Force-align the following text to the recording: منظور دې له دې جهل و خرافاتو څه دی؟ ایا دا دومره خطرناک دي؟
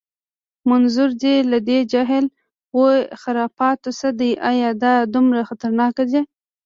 منظور 0.69 1.09
دې 1.23 1.35
له 1.51 1.57
دې 1.69 1.79
جهل 1.91 2.25
و 2.77 2.79
خرافاتو 3.21 3.89
څه 3.99 4.09
دی؟ 4.19 4.31
ایا 4.49 4.69
دا 4.83 4.93
دومره 5.13 5.41
خطرناک 5.49 5.95
دي؟ 6.11 6.21